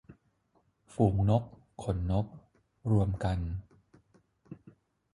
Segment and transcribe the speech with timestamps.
[0.93, 1.43] ฝูงนก
[1.83, 2.25] ขนนก-
[2.91, 3.39] รวมกัน